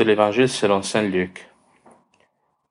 de 0.00 0.04
l'Évangile 0.06 0.48
selon 0.48 0.80
Saint 0.80 1.02
Luc. 1.02 1.46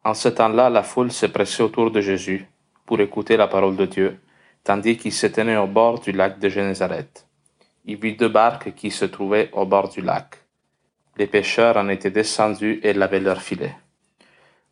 En 0.04 0.16
ce 0.16 0.29
temps-là, 0.29 0.72
la 0.72 0.81
foule 0.81 1.11
se 1.11 1.27
pressait 1.27 1.61
autour 1.61 1.92
de 1.92 2.02
Jésus 2.02 2.48
pour 2.87 3.00
écouter 3.02 3.37
la 3.37 3.48
parole 3.48 3.76
de 3.76 3.85
Dieu, 3.85 4.20
tandis 4.63 4.98
qu'il 4.98 5.13
se 5.13 5.28
tenait 5.28 5.55
au 5.55 5.68
bord 5.68 6.00
du 6.00 6.12
lac 6.12 6.39
de 6.39 6.50
Génézareth. 6.50 7.28
Il 7.86 7.97
vit 7.97 8.15
deux 8.15 8.29
barques 8.29 8.73
qui 8.73 8.89
se 8.89 9.05
trouvaient 9.05 9.52
au 9.54 9.68
bord 9.68 9.89
du 9.89 10.02
lac. 10.02 10.38
Les 11.18 11.28
pêcheurs 11.28 11.78
en 11.78 11.88
étaient 11.89 12.10
descendus 12.10 12.79
et 12.81 12.94
lavaient 12.94 13.20
leurs 13.20 13.44
filets. 13.44 13.78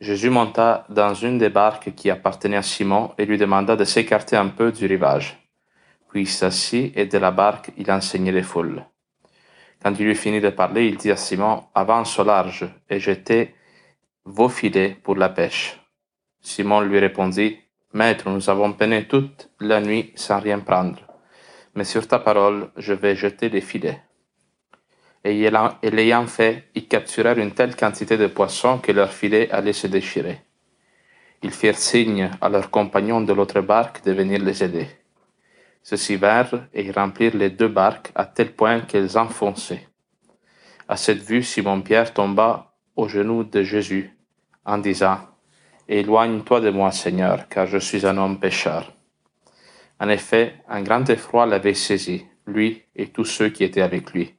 Jésus 0.02 0.32
monta 0.32 0.88
dans 0.89 1.14
une 1.14 1.38
des 1.38 1.50
barques 1.50 1.94
qui 1.94 2.10
appartenait 2.10 2.58
à 2.58 2.64
Simon 2.64 3.12
et 3.20 3.28
lui 3.28 3.38
demanda 3.38 3.76
de 3.76 3.86
s'écarter 3.86 4.36
un 4.36 4.48
peu 4.48 4.71
du 4.71 4.88
rivage. 4.88 5.38
Puis 6.10 6.21
il 6.21 6.28
s'assit 6.28 6.92
et 6.98 7.05
de 7.05 7.18
la 7.20 7.30
barque 7.30 7.70
il 7.78 7.92
enseignait 7.92 8.32
les 8.32 8.42
foules. 8.42 8.84
Quand 9.88 9.95
il 10.01 10.07
eut 10.07 10.15
fini 10.15 10.41
de 10.41 10.49
parler, 10.49 10.85
il 10.85 10.97
dit 10.97 11.11
à 11.11 11.15
Simon, 11.15 11.63
avance 11.73 12.19
au 12.19 12.25
large 12.25 12.67
et 12.89 12.99
jetez 12.99 13.55
vos 14.25 14.50
filets 14.50 14.97
pour 15.01 15.15
la 15.15 15.29
pêche. 15.29 15.79
Simon 16.41 16.82
lui 16.82 17.00
répondit, 17.00 17.57
Maître, 17.93 18.29
nous 18.29 18.50
avons 18.50 18.73
peiné 18.73 19.07
toute 19.07 19.50
la 19.61 19.79
nuit 19.79 20.11
sans 20.15 20.42
rien 20.42 20.59
prendre, 20.59 21.00
mais 21.73 21.86
sur 21.86 22.05
ta 22.05 22.19
parole, 22.19 22.69
je 22.75 22.92
vais 22.92 23.15
jeter 23.15 23.47
les 23.47 23.61
filets. 23.61 24.04
Et 25.23 25.50
l'ayant 25.83 26.28
fait, 26.28 26.65
ils 26.75 26.89
capturèrent 26.89 27.39
une 27.39 27.54
telle 27.54 27.78
quantité 27.78 28.17
de 28.17 28.28
poissons 28.28 28.79
que 28.79 28.92
leurs 28.92 29.14
filets 29.14 29.50
allaient 29.51 29.71
se 29.71 29.87
déchirer. 29.87 30.42
Ils 31.43 31.51
firent 31.51 31.78
signe 31.78 32.30
à 32.42 32.50
leurs 32.50 32.72
compagnons 32.72 33.22
de 33.22 33.31
l'autre 33.31 33.61
barque 33.61 34.03
de 34.03 34.11
venir 34.11 34.44
les 34.44 34.66
aider. 34.66 34.88
Ceux-ci 35.89 36.17
vinrent 36.17 36.66
et 36.73 36.91
remplirent 36.91 37.38
les 37.38 37.50
deux 37.50 37.69
barques 37.69 38.11
à 38.14 38.25
tel 38.25 38.53
point 38.53 38.81
qu'elles 38.81 39.17
enfonçaient. 39.17 39.88
À 40.86 40.97
cette 40.97 41.22
vue, 41.22 41.41
Simon-Pierre 41.41 42.14
tomba 42.14 42.73
aux 42.97 43.08
genoux 43.08 43.45
de 43.45 43.64
Jésus 43.64 44.11
en 44.66 44.80
disant, 44.80 45.17
Éloigne-toi 45.88 46.59
de 46.59 46.72
moi, 46.72 46.92
Seigneur, 46.92 47.47
car 47.47 47.67
je 47.67 47.78
suis 47.78 48.06
un 48.06 48.17
homme 48.17 48.38
pécheur. 48.38 48.92
En 50.02 50.09
effet, 50.09 50.56
un 50.67 50.81
grand 50.81 51.09
effroi 51.09 51.45
l'avait 51.45 51.73
saisi, 51.73 52.25
lui 52.45 52.84
et 52.94 53.08
tous 53.08 53.23
ceux 53.23 53.47
qui 53.47 53.64
étaient 53.64 53.81
avec 53.81 54.12
lui, 54.12 54.36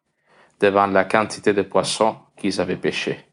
devant 0.61 0.87
la 0.87 1.07
quantité 1.07 1.55
de 1.55 1.63
poissons 1.63 2.17
qu'ils 2.37 2.61
avaient 2.61 2.77
pêchés. 2.77 3.25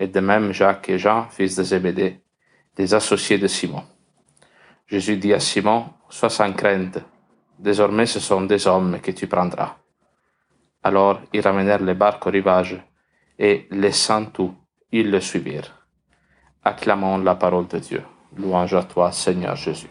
Et 0.00 0.06
de 0.06 0.20
même 0.20 0.52
Jacques 0.52 0.88
et 0.88 0.98
Jean, 0.98 1.28
fils 1.28 1.54
de 1.56 1.64
Zébédée, 1.64 2.18
des 2.76 2.94
associés 2.94 3.36
de 3.36 3.46
Simon. 3.46 3.84
Jésus 4.86 5.18
dit 5.18 5.34
à 5.34 5.40
Simon, 5.40 5.84
Sois 6.08 6.30
sans 6.30 6.54
crainte, 6.54 7.04
Désormais 7.58 8.06
ce 8.06 8.20
sont 8.20 8.42
des 8.42 8.66
hommes 8.66 9.00
que 9.00 9.10
tu 9.12 9.26
prendras. 9.26 9.76
Alors 10.82 11.20
ils 11.32 11.40
ramenèrent 11.40 11.82
les 11.82 11.94
barques 11.94 12.26
au 12.26 12.30
rivage, 12.30 12.80
et 13.38 13.66
laissant 13.70 14.26
tout, 14.26 14.54
ils 14.92 15.10
le 15.10 15.20
suivirent. 15.20 15.72
Acclamons 16.64 17.18
la 17.18 17.34
parole 17.34 17.66
de 17.66 17.78
Dieu. 17.78 18.02
Louange 18.36 18.74
à 18.74 18.82
toi, 18.82 19.12
Seigneur 19.12 19.56
Jésus. 19.56 19.90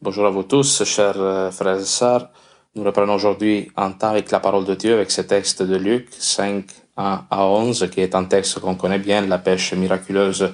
Bonjour 0.00 0.26
à 0.26 0.30
vous 0.30 0.42
tous, 0.42 0.84
chers 0.84 1.20
euh, 1.20 1.50
frères 1.50 1.78
et 1.78 1.84
sœurs. 1.84 2.28
Nous 2.74 2.84
reprenons 2.84 3.14
aujourd'hui 3.14 3.70
un 3.76 3.92
temps 3.92 4.10
avec 4.10 4.30
la 4.30 4.40
parole 4.40 4.64
de 4.64 4.74
Dieu, 4.74 4.94
avec 4.94 5.10
ce 5.10 5.22
texte 5.22 5.62
de 5.62 5.76
Luc 5.76 6.08
5 6.10 6.64
à 6.96 7.24
11, 7.30 7.88
qui 7.90 8.00
est 8.00 8.14
un 8.14 8.24
texte 8.24 8.60
qu'on 8.60 8.74
connaît 8.74 8.98
bien, 8.98 9.22
la 9.22 9.38
pêche 9.38 9.72
miraculeuse 9.74 10.52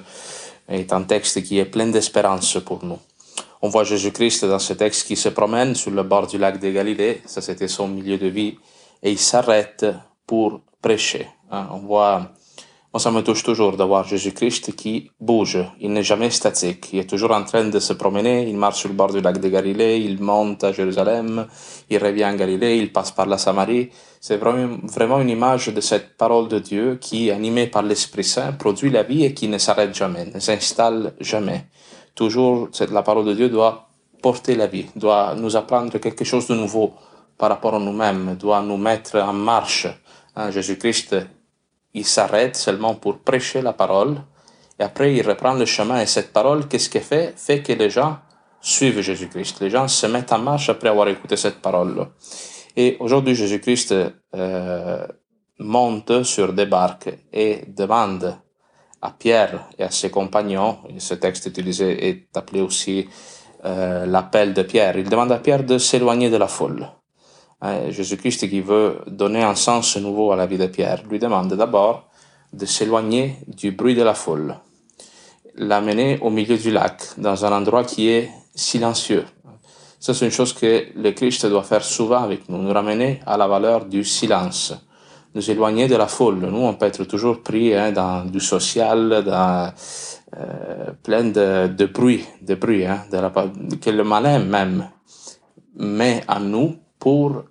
est 0.67 0.93
un 0.93 1.03
texte 1.03 1.43
qui 1.43 1.59
est 1.59 1.65
plein 1.65 1.87
d'espérance 1.87 2.57
pour 2.63 2.83
nous. 2.85 2.99
On 3.63 3.69
voit 3.69 3.83
Jésus-Christ 3.83 4.45
dans 4.45 4.57
ce 4.57 4.73
texte 4.73 5.05
qui 5.05 5.15
se 5.15 5.29
promène 5.29 5.75
sur 5.75 5.91
le 5.91 6.01
bord 6.01 6.25
du 6.25 6.39
lac 6.39 6.59
de 6.59 6.71
Galilée, 6.71 7.21
ça 7.27 7.41
c'était 7.41 7.67
son 7.67 7.87
milieu 7.87 8.17
de 8.17 8.25
vie, 8.25 8.57
et 9.03 9.11
il 9.11 9.19
s'arrête 9.19 9.85
pour 10.25 10.61
prêcher. 10.81 11.27
Hein. 11.51 11.67
On 11.71 11.77
voit, 11.77 12.31
moi 12.91 12.99
ça 12.99 13.11
me 13.11 13.21
touche 13.21 13.43
toujours 13.43 13.77
d'avoir 13.77 14.03
Jésus-Christ 14.03 14.75
qui 14.75 15.11
bouge, 15.19 15.59
il 15.79 15.93
n'est 15.93 16.01
jamais 16.01 16.31
statique, 16.31 16.89
il 16.91 16.99
est 17.01 17.09
toujours 17.09 17.33
en 17.33 17.43
train 17.43 17.65
de 17.65 17.79
se 17.79 17.93
promener, 17.93 18.49
il 18.49 18.57
marche 18.57 18.79
sur 18.79 18.89
le 18.89 18.95
bord 18.95 19.13
du 19.13 19.21
lac 19.21 19.39
de 19.39 19.47
Galilée, 19.47 19.99
il 19.99 20.19
monte 20.19 20.63
à 20.63 20.71
Jérusalem, 20.71 21.45
il 21.87 22.03
revient 22.03 22.23
à 22.23 22.33
Galilée, 22.33 22.77
il 22.77 22.91
passe 22.91 23.11
par 23.11 23.27
la 23.27 23.37
Samarie. 23.37 23.91
C'est 24.19 24.37
vraiment 24.37 25.19
une 25.19 25.29
image 25.29 25.67
de 25.67 25.81
cette 25.81 26.17
parole 26.17 26.47
de 26.47 26.57
Dieu 26.57 26.97
qui, 26.99 27.29
animée 27.29 27.67
par 27.67 27.83
l'Esprit 27.83 28.23
Saint, 28.23 28.53
produit 28.53 28.89
la 28.89 29.03
vie 29.03 29.23
et 29.23 29.35
qui 29.35 29.47
ne 29.47 29.59
s'arrête 29.59 29.93
jamais, 29.93 30.25
ne 30.25 30.39
s'installe 30.39 31.13
jamais 31.19 31.65
toujours, 32.15 32.69
la 32.89 33.01
parole 33.01 33.25
de 33.25 33.33
Dieu 33.33 33.49
doit 33.49 33.87
porter 34.21 34.55
la 34.55 34.67
vie, 34.67 34.85
doit 34.95 35.35
nous 35.35 35.55
apprendre 35.55 35.97
quelque 35.97 36.23
chose 36.23 36.47
de 36.47 36.55
nouveau 36.55 36.93
par 37.37 37.49
rapport 37.49 37.75
à 37.75 37.79
nous-mêmes, 37.79 38.35
doit 38.35 38.61
nous 38.61 38.77
mettre 38.77 39.17
en 39.17 39.33
marche. 39.33 39.87
Hein, 40.35 40.51
Jésus-Christ, 40.51 41.15
il 41.93 42.05
s'arrête 42.05 42.55
seulement 42.55 42.95
pour 42.95 43.19
prêcher 43.19 43.61
la 43.61 43.73
parole, 43.73 44.21
et 44.79 44.83
après 44.83 45.15
il 45.15 45.27
reprend 45.27 45.53
le 45.53 45.65
chemin. 45.65 46.01
Et 46.01 46.05
cette 46.05 46.31
parole, 46.31 46.67
qu'est-ce 46.67 46.89
qu'elle 46.89 47.01
fait? 47.01 47.33
Fait 47.35 47.61
que 47.61 47.73
les 47.73 47.89
gens 47.89 48.17
suivent 48.61 49.01
Jésus-Christ. 49.01 49.61
Les 49.61 49.69
gens 49.69 49.87
se 49.87 50.05
mettent 50.05 50.31
en 50.31 50.39
marche 50.39 50.69
après 50.69 50.89
avoir 50.89 51.07
écouté 51.07 51.35
cette 51.35 51.61
parole. 51.61 52.07
Et 52.77 52.95
aujourd'hui, 52.99 53.35
Jésus-Christ 53.35 53.93
euh, 54.35 55.07
monte 55.59 56.23
sur 56.23 56.53
des 56.53 56.67
barques 56.67 57.09
et 57.33 57.63
demande 57.67 58.37
à 59.01 59.11
Pierre 59.11 59.67
et 59.77 59.83
à 59.83 59.91
ses 59.91 60.09
compagnons, 60.09 60.77
ce 60.97 61.13
texte 61.15 61.47
utilisé 61.47 62.07
est 62.07 62.27
appelé 62.35 62.61
aussi 62.61 63.07
euh, 63.65 64.05
l'appel 64.05 64.53
de 64.53 64.63
Pierre. 64.63 64.97
Il 64.97 65.09
demande 65.09 65.31
à 65.31 65.39
Pierre 65.39 65.63
de 65.63 65.77
s'éloigner 65.77 66.29
de 66.29 66.37
la 66.37 66.47
foule. 66.47 66.87
Hein, 67.61 67.89
Jésus-Christ 67.89 68.49
qui 68.49 68.61
veut 68.61 68.99
donner 69.07 69.43
un 69.43 69.55
sens 69.55 69.97
nouveau 69.97 70.31
à 70.31 70.35
la 70.35 70.47
vie 70.47 70.57
de 70.57 70.67
Pierre 70.67 71.03
lui 71.07 71.19
demande 71.19 71.53
d'abord 71.53 72.09
de 72.53 72.65
s'éloigner 72.65 73.37
du 73.47 73.71
bruit 73.71 73.95
de 73.95 74.01
la 74.03 74.13
foule, 74.13 74.55
l'amener 75.55 76.19
au 76.21 76.29
milieu 76.29 76.57
du 76.57 76.71
lac, 76.71 77.01
dans 77.17 77.45
un 77.45 77.51
endroit 77.51 77.83
qui 77.83 78.09
est 78.09 78.29
silencieux. 78.55 79.25
Ça, 79.99 80.13
c'est 80.13 80.25
une 80.25 80.31
chose 80.31 80.53
que 80.53 80.87
le 80.95 81.11
Christ 81.11 81.45
doit 81.45 81.63
faire 81.63 81.83
souvent 81.83 82.23
avec 82.23 82.49
nous, 82.49 82.57
nous 82.57 82.73
ramener 82.73 83.19
à 83.25 83.37
la 83.37 83.47
valeur 83.47 83.85
du 83.85 84.03
silence 84.03 84.73
nous 85.33 85.49
éloigner 85.49 85.87
de 85.87 85.95
la 85.95 86.07
foule. 86.07 86.39
Nous, 86.39 86.61
on 86.61 86.73
peut 86.73 86.85
être 86.85 87.05
toujours 87.05 87.41
pris 87.41 87.73
hein, 87.73 87.91
dans 87.91 88.25
du 88.25 88.39
social, 88.39 89.23
dans 89.23 89.71
euh, 90.37 90.91
plein 91.03 91.23
de, 91.25 91.67
de 91.67 91.85
bruit, 91.85 92.25
de 92.41 92.55
bruit, 92.55 92.85
hein, 92.85 93.03
de 93.11 93.17
la, 93.17 93.31
que 93.81 93.89
le 93.89 94.03
malin 94.03 94.39
même 94.39 94.89
met 95.75 96.23
à 96.27 96.39
nous 96.39 96.75
pour 96.99 97.43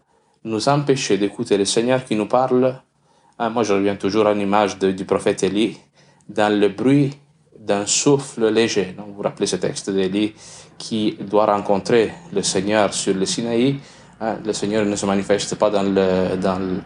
nous 0.44 0.68
empêcher 0.68 1.18
d'écouter 1.18 1.56
le 1.56 1.64
Seigneur 1.64 2.04
qui 2.04 2.16
nous 2.16 2.26
parle. 2.26 2.80
Hein, 3.38 3.50
moi, 3.50 3.62
je 3.62 3.72
reviens 3.72 3.96
toujours 3.96 4.26
à 4.26 4.34
l'image 4.34 4.78
du 4.78 5.04
prophète 5.04 5.42
Élie, 5.42 5.78
dans 6.28 6.52
le 6.52 6.68
bruit 6.68 7.10
d'un 7.58 7.84
souffle 7.86 8.48
léger. 8.48 8.94
Vous 8.96 9.14
vous 9.14 9.22
rappelez 9.22 9.46
ce 9.46 9.56
texte 9.56 9.90
d'Élie 9.90 10.32
qui 10.78 11.16
doit 11.20 11.46
rencontrer 11.46 12.12
le 12.32 12.42
Seigneur 12.42 12.94
sur 12.94 13.14
le 13.14 13.26
Sinaï. 13.26 13.76
Hein, 14.20 14.38
le 14.44 14.52
Seigneur 14.52 14.84
ne 14.84 14.96
se 14.96 15.04
manifeste 15.04 15.54
pas 15.56 15.70
dans 15.70 15.82
le, 15.82 16.36
dans 16.36 16.58
le 16.58 16.80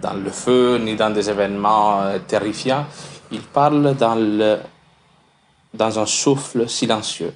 dans 0.00 0.14
le 0.14 0.30
feu 0.30 0.78
ni 0.78 0.96
dans 0.96 1.10
des 1.10 1.28
événements 1.28 2.02
euh, 2.02 2.18
terrifiants. 2.18 2.86
Il 3.30 3.40
parle 3.40 3.94
dans, 3.96 4.14
le, 4.14 4.58
dans 5.72 5.98
un 5.98 6.06
souffle 6.06 6.68
silencieux. 6.68 7.34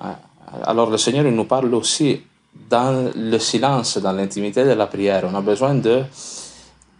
Hein. 0.00 0.16
Alors 0.64 0.90
le 0.90 0.98
Seigneur 0.98 1.26
il 1.26 1.34
nous 1.34 1.44
parle 1.44 1.74
aussi 1.74 2.22
dans 2.70 3.10
le 3.14 3.38
silence, 3.38 3.98
dans 3.98 4.12
l'intimité 4.12 4.64
de 4.64 4.70
la 4.70 4.86
prière. 4.86 5.24
On 5.30 5.34
a 5.34 5.40
besoin 5.40 5.74
de 5.74 6.04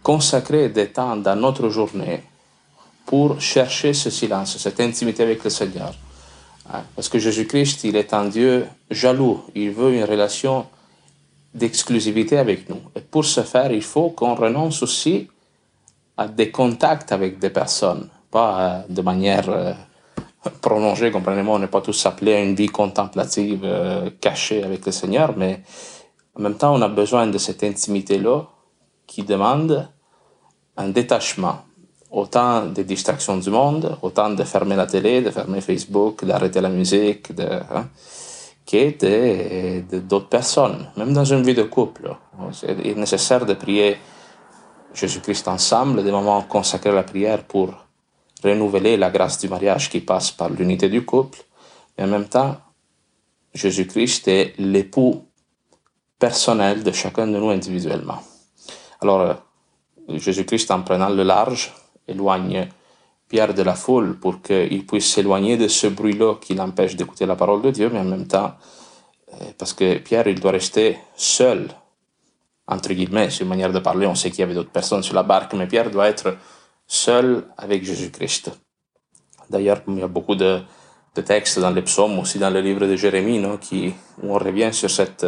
consacrer 0.03 0.69
des 0.69 0.87
temps 0.87 1.15
dans 1.15 1.35
notre 1.35 1.69
journée 1.69 2.23
pour 3.05 3.39
chercher 3.39 3.93
ce 3.93 4.09
silence, 4.09 4.57
cette 4.57 4.79
intimité 4.79 5.23
avec 5.23 5.43
le 5.43 5.49
Seigneur. 5.49 5.93
Hein. 6.71 6.81
Parce 6.95 7.09
que 7.09 7.19
Jésus-Christ, 7.19 7.83
il 7.83 7.95
est 7.95 8.13
un 8.13 8.25
Dieu 8.25 8.65
jaloux. 8.89 9.43
Il 9.55 9.71
veut 9.71 9.93
une 9.93 10.03
relation 10.03 10.65
d'exclusivité 11.55 12.37
avec 12.37 12.69
nous. 12.69 12.81
Et 12.95 13.01
pour 13.01 13.25
ce 13.25 13.41
faire, 13.41 13.71
il 13.71 13.81
faut 13.81 14.09
qu'on 14.09 14.35
renonce 14.35 14.83
aussi 14.83 15.29
à 16.17 16.27
des 16.27 16.51
contacts 16.51 17.11
avec 17.11 17.39
des 17.39 17.49
personnes, 17.49 18.09
pas 18.29 18.59
euh, 18.59 18.81
de 18.89 19.01
manière 19.01 19.49
euh, 19.49 19.73
prolongée, 20.61 21.11
comprenez-moi, 21.11 21.55
on 21.55 21.59
n'est 21.59 21.67
pas 21.67 21.81
tous 21.81 22.05
appelés 22.05 22.33
à 22.33 22.41
une 22.41 22.55
vie 22.55 22.67
contemplative 22.67 23.61
euh, 23.63 24.09
cachée 24.19 24.63
avec 24.63 24.85
le 24.85 24.91
Seigneur, 24.91 25.33
mais 25.37 25.61
en 26.37 26.41
même 26.41 26.55
temps, 26.55 26.75
on 26.75 26.81
a 26.81 26.89
besoin 26.89 27.27
de 27.27 27.37
cette 27.37 27.63
intimité-là 27.63 28.43
qui 29.07 29.23
demande 29.23 29.87
un 30.75 30.89
détachement, 30.89 31.59
autant 32.11 32.65
des 32.65 32.83
distractions 32.83 33.37
du 33.37 33.49
monde, 33.49 33.97
autant 34.01 34.29
de 34.29 34.43
fermer 34.43 34.75
la 34.75 34.87
télé, 34.87 35.21
de 35.21 35.31
fermer 35.31 35.61
Facebook, 35.61 36.25
d'arrêter 36.25 36.59
la 36.59 36.69
musique, 36.69 37.33
de... 37.33 37.43
Hein, 37.43 37.87
qui 38.65 38.95
d'autres 39.91 40.29
personnes, 40.29 40.89
même 40.97 41.13
dans 41.13 41.25
une 41.25 41.43
vie 41.43 41.53
de 41.53 41.63
couple. 41.63 42.15
Il 42.63 42.87
est 42.87 42.95
nécessaire 42.95 43.45
de 43.45 43.53
prier 43.53 43.97
Jésus-Christ 44.93 45.47
ensemble, 45.47 46.03
des 46.03 46.11
moments 46.11 46.41
consacrés 46.41 46.89
à 46.89 46.93
la 46.93 47.03
prière 47.03 47.43
pour 47.43 47.73
renouveler 48.43 48.97
la 48.97 49.11
grâce 49.11 49.39
du 49.39 49.49
mariage 49.49 49.89
qui 49.89 50.01
passe 50.01 50.31
par 50.31 50.49
l'unité 50.49 50.89
du 50.89 51.05
couple, 51.05 51.39
et 51.97 52.03
en 52.03 52.07
même 52.07 52.27
temps, 52.27 52.57
Jésus-Christ 53.53 54.27
est 54.27 54.53
l'époux 54.57 55.25
personnel 56.19 56.83
de 56.83 56.91
chacun 56.91 57.27
de 57.27 57.37
nous 57.37 57.49
individuellement. 57.49 58.19
Alors, 59.01 59.35
Jésus-Christ, 60.09 60.71
en 60.71 60.81
prenant 60.81 61.09
le 61.09 61.23
large, 61.23 61.73
éloigne 62.07 62.67
Pierre 63.35 63.53
de 63.53 63.63
la 63.63 63.75
foule 63.75 64.17
pour 64.17 64.41
qu'il 64.41 64.85
puisse 64.85 65.13
s'éloigner 65.13 65.57
de 65.57 65.67
ce 65.67 65.87
bruit-là 65.87 66.35
qui 66.39 66.53
l'empêche 66.55 66.95
d'écouter 66.95 67.25
la 67.25 67.35
parole 67.35 67.61
de 67.61 67.69
Dieu, 67.69 67.89
mais 67.91 67.99
en 67.99 68.05
même 68.05 68.27
temps, 68.27 68.53
euh, 69.33 69.35
parce 69.57 69.73
que 69.73 69.97
Pierre, 69.97 70.25
il 70.27 70.39
doit 70.39 70.51
rester 70.51 70.97
seul, 71.17 71.67
entre 72.65 72.93
guillemets, 72.93 73.29
c'est 73.29 73.43
une 73.43 73.49
manière 73.49 73.73
de 73.73 73.79
parler, 73.79 74.07
on 74.07 74.15
sait 74.15 74.29
qu'il 74.29 74.39
y 74.39 74.43
avait 74.43 74.53
d'autres 74.53 74.71
personnes 74.71 75.03
sur 75.03 75.15
la 75.15 75.23
barque, 75.23 75.53
mais 75.53 75.67
Pierre 75.67 75.91
doit 75.91 76.07
être 76.07 76.37
seul 76.87 77.43
avec 77.57 77.83
Jésus-Christ. 77.83 78.51
D'ailleurs, 79.49 79.81
il 79.89 79.99
y 79.99 80.01
a 80.01 80.07
beaucoup 80.07 80.35
de, 80.35 80.61
textes 81.25 81.59
dans 81.59 81.71
les 81.71 81.81
psaumes, 81.81 82.17
aussi 82.17 82.39
dans 82.39 82.49
le 82.49 82.61
livre 82.61 82.87
de 82.87 82.95
Jérémie, 82.95 83.39
non, 83.39 83.57
qui, 83.57 83.93
où 84.23 84.33
on 84.33 84.37
revient 84.37 84.71
sur 84.71 84.89
cette 84.89 85.25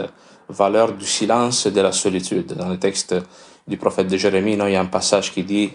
valeur 0.47 0.93
du 0.93 1.05
silence 1.05 1.65
et 1.65 1.71
de 1.71 1.81
la 1.81 1.91
solitude. 1.91 2.53
Dans 2.53 2.69
le 2.69 2.79
texte 2.79 3.15
du 3.67 3.75
prophète 3.75 4.07
de 4.07 4.15
Jérémie, 4.15 4.53
il 4.53 4.71
y 4.71 4.77
a 4.77 4.79
un 4.79 4.85
passage 4.85 5.33
qui 5.33 5.43
dit 5.43 5.71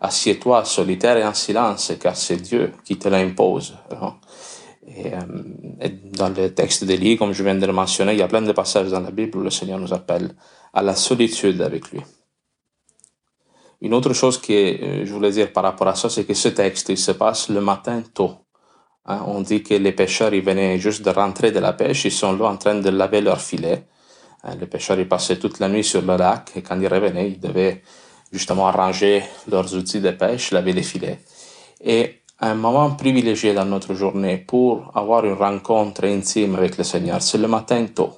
Assieds-toi 0.00 0.64
solitaire 0.64 1.16
et 1.16 1.24
en 1.24 1.34
silence, 1.34 1.92
car 2.00 2.16
c'est 2.16 2.36
Dieu 2.36 2.72
qui 2.84 2.98
te 2.98 3.08
l'impose. 3.08 3.76
Et, 4.86 5.14
euh, 5.14 5.18
et, 5.80 5.88
dans 5.88 6.28
le 6.28 6.52
texte 6.52 6.84
d'Élie, 6.84 7.16
comme 7.16 7.32
je 7.32 7.42
viens 7.42 7.54
de 7.54 7.66
le 7.66 7.72
mentionner, 7.72 8.12
il 8.12 8.18
y 8.18 8.22
a 8.22 8.28
plein 8.28 8.42
de 8.42 8.52
passages 8.52 8.90
dans 8.90 9.00
la 9.00 9.10
Bible 9.10 9.38
où 9.38 9.42
le 9.42 9.50
Seigneur 9.50 9.78
nous 9.78 9.94
appelle 9.94 10.34
à 10.72 10.82
la 10.82 10.94
solitude 10.94 11.62
avec 11.62 11.90
lui. 11.90 12.00
Une 13.80 13.94
autre 13.94 14.12
chose 14.12 14.38
que 14.40 14.52
euh, 14.52 15.04
je 15.04 15.12
voulais 15.12 15.30
dire 15.30 15.52
par 15.52 15.62
rapport 15.62 15.88
à 15.88 15.94
ça, 15.94 16.08
c'est 16.08 16.24
que 16.24 16.34
ce 16.34 16.48
texte, 16.48 16.88
il 16.88 16.98
se 16.98 17.12
passe 17.12 17.48
le 17.48 17.60
matin 17.60 18.02
tôt. 18.14 18.32
Hein, 19.06 19.22
on 19.26 19.42
dit 19.42 19.62
que 19.62 19.74
les 19.74 19.92
pêcheurs, 19.92 20.32
ils 20.32 20.42
venaient 20.42 20.78
juste 20.78 21.04
de 21.04 21.10
rentrer 21.10 21.52
de 21.52 21.58
la 21.58 21.74
pêche, 21.74 22.06
ils 22.06 22.12
sont 22.12 22.34
là 22.34 22.46
en 22.46 22.56
train 22.56 22.76
de 22.76 22.88
laver 22.88 23.20
leur 23.20 23.40
filet. 23.40 23.86
Hein, 24.42 24.54
les 24.58 24.66
pêcheurs, 24.66 24.98
ils 24.98 25.08
passaient 25.08 25.38
toute 25.38 25.58
la 25.58 25.68
nuit 25.68 25.84
sur 25.84 26.00
le 26.00 26.16
lac 26.16 26.52
et 26.56 26.62
quand 26.62 26.80
ils 26.80 26.88
revenaient, 26.88 27.28
ils 27.28 27.40
devaient 27.40 27.82
justement 28.34 28.66
arranger 28.66 29.22
leurs 29.48 29.74
outils 29.76 30.00
de 30.00 30.10
pêche, 30.10 30.50
laver 30.50 30.72
les 30.72 30.82
filets. 30.82 31.20
Et 31.80 32.22
un 32.40 32.56
moment 32.56 32.90
privilégié 32.90 33.54
dans 33.54 33.64
notre 33.64 33.94
journée 33.94 34.38
pour 34.38 34.90
avoir 34.94 35.24
une 35.24 35.34
rencontre 35.34 36.04
intime 36.04 36.56
avec 36.56 36.76
le 36.76 36.84
Seigneur, 36.84 37.22
c'est 37.22 37.38
le 37.38 37.46
matin 37.46 37.86
tôt. 37.86 38.12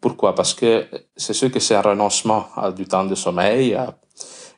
Pourquoi? 0.00 0.34
Parce 0.34 0.52
que 0.52 0.88
c'est 1.16 1.32
sûr 1.32 1.52
que 1.52 1.60
c'est 1.60 1.76
un 1.76 1.80
renoncement 1.80 2.46
à 2.56 2.72
du 2.72 2.86
temps 2.86 3.04
de 3.04 3.14
sommeil, 3.14 3.78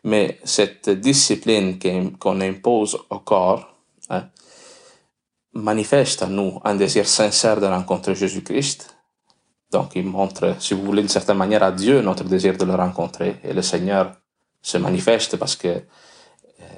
mais 0.03 0.39
cette 0.43 0.89
discipline 0.89 1.79
qu'on 2.19 2.41
impose 2.41 2.99
au 3.11 3.19
corps 3.19 3.77
hein, 4.09 4.25
manifeste 5.53 6.23
à 6.23 6.29
nous 6.29 6.61
un 6.65 6.77
désir 6.77 7.07
sincère 7.07 7.61
de 7.61 7.67
rencontrer 7.67 8.15
Jésus-Christ 8.15 8.94
donc, 9.75 9.97
il 9.97 10.07
montre, 10.07 10.55
si 10.61 10.73
vous 10.73 10.83
voulez, 10.83 11.03
d'une 11.03 11.09
certaine 11.19 11.37
manière 11.37 11.65
à 11.65 11.73
Dieu 11.73 12.01
notre 12.01 12.23
désir 12.23 12.57
de 12.57 12.65
le 12.65 12.77
rencontrer. 12.77 13.37
Et 13.43 13.53
le 13.53 13.61
Seigneur 13.61 14.13
se 14.63 14.79
manifeste 14.79 15.37
parce 15.37 15.57
que 15.57 15.69
euh, 15.69 15.83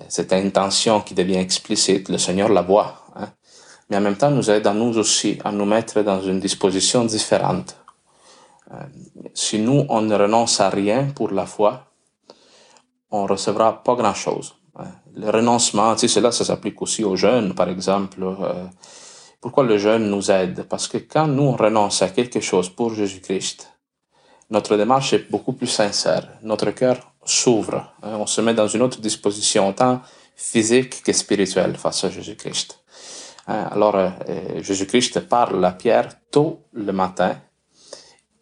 cette 0.09 0.33
intention 0.33 1.03
qui 1.03 1.13
devient 1.13 1.37
explicite, 1.49 2.09
le 2.09 2.17
Seigneur 2.17 2.49
la 2.49 2.63
voit. 2.63 2.91
Hein. 3.15 3.29
Mais 3.91 3.99
en 3.99 4.01
même 4.01 4.17
temps, 4.17 4.31
nous 4.31 4.51
aide 4.51 4.67
à 4.67 4.73
nous 4.73 4.97
aussi 4.97 5.39
à 5.45 5.53
nous 5.53 5.67
mettre 5.67 6.01
dans 6.03 6.23
une 6.23 6.41
disposition 6.41 7.05
différente. 7.05 7.77
Euh, 8.73 8.77
si 9.35 9.59
nous, 9.59 9.85
on 9.91 10.01
ne 10.01 10.15
renonce 10.15 10.59
à 10.61 10.71
rien 10.71 11.01
pour 11.15 11.31
la 11.33 11.45
foi, 11.45 11.85
on 13.11 13.27
recevra 13.27 13.85
pas 13.85 13.95
grand-chose. 13.95 14.55
Hein. 14.79 14.91
Le 15.15 15.29
renoncement, 15.29 15.95
tu 15.97 16.01
sais, 16.01 16.09
cela, 16.09 16.33
ça 16.33 16.47
s'applique 16.47 16.81
aussi 16.81 17.05
aux 17.05 17.17
jeunes, 17.17 17.55
par 17.55 17.69
exemple. 17.69 18.23
Euh, 18.23 18.65
pourquoi 19.47 19.63
le 19.63 19.79
jeûne 19.79 20.11
nous 20.11 20.29
aide? 20.33 20.65
Parce 20.69 20.89
que 20.89 20.99
quand 20.99 21.29
nous 21.29 21.45
on 21.45 21.53
renonce 21.57 22.03
à 22.03 22.09
quelque 22.09 22.41
chose 22.41 22.69
pour 22.69 22.93
Jésus-Christ, 22.93 23.71
notre 24.51 24.77
démarche 24.77 25.13
est 25.13 25.31
beaucoup 25.31 25.53
plus 25.53 25.69
sincère. 25.69 26.27
Notre 26.43 26.73
cœur 26.73 27.13
s'ouvre. 27.25 27.93
Hein. 28.03 28.17
On 28.19 28.27
se 28.27 28.41
met 28.41 28.55
dans 28.55 28.67
une 28.67 28.83
autre 28.83 29.01
disposition, 29.01 29.73
tant 29.73 30.01
physique 30.35 31.01
que 31.01 31.13
spirituelle, 31.13 31.77
face 31.77 32.03
à 32.03 32.11
Jésus-Christ. 32.11 32.81
Hein. 33.47 33.69
Alors, 33.71 33.95
euh, 33.95 34.11
Jésus-Christ 34.63 35.21
parle 35.29 35.65
à 35.65 35.71
Pierre 35.71 36.09
tôt 36.33 36.63
le 36.73 36.93
matin 36.93 37.37